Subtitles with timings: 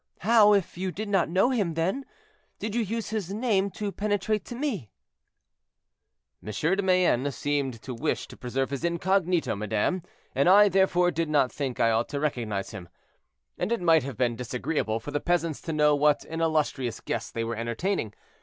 [0.21, 2.05] How, if, you did not know him, then,
[2.57, 4.89] did you use his name to penetrate to me?"
[6.43, 6.51] "M.
[6.51, 10.01] de Mayenne seemed to wish to preserve his incognito, madame;
[10.33, 12.89] and I, therefore, did not think I ought to recognize him;
[13.59, 17.35] and it might have been disagreeable for the peasants to know what an illustrious guest
[17.35, 18.15] they were entertaining.